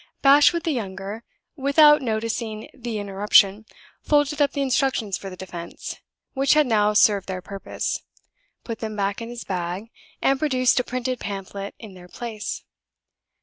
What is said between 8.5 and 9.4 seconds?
put them back in